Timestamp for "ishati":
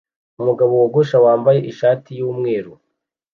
1.71-2.09